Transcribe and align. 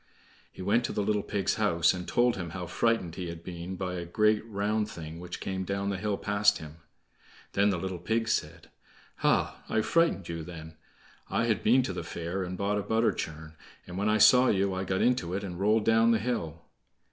He 0.51 0.63
went 0.63 0.83
to 0.85 0.91
the 0.93 1.03
little 1.03 1.21
pig's 1.21 1.57
house, 1.57 1.93
and 1.93 2.07
told 2.07 2.35
him 2.35 2.49
how 2.57 2.65
frightened 2.65 3.13
he 3.13 3.27
had 3.27 3.43
been 3.43 3.75
by 3.75 3.93
a 3.93 4.03
great 4.05 4.43
round 4.47 4.89
thing 4.89 5.19
which 5.19 5.39
came 5.39 5.63
down 5.63 5.91
the 5.91 5.97
hill 5.99 6.17
past 6.17 6.57
him. 6.57 6.77
Then 7.53 7.69
the 7.69 7.77
little 7.77 7.99
pig 7.99 8.27
said: 8.27 8.71
"Hah, 9.17 9.61
I 9.69 9.81
frightened 9.81 10.27
you 10.27 10.41
then. 10.43 10.75
I 11.29 11.45
had 11.45 11.61
been 11.61 11.83
to 11.83 11.93
the 11.93 12.03
fair 12.03 12.41
and 12.41 12.57
bought 12.57 12.79
a 12.79 12.81
butter 12.81 13.11
churn, 13.11 13.55
and 13.85 13.95
when 13.95 14.09
I 14.09 14.17
saw 14.17 14.47
you, 14.47 14.73
I 14.73 14.85
got 14.85 15.03
into 15.03 15.35
it, 15.35 15.43
and 15.43 15.59
rolled 15.59 15.85
down 15.85 16.09
the 16.09 16.17
hill." 16.17 16.63